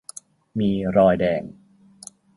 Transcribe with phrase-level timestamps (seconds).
[0.59, 1.43] มีรอยแดง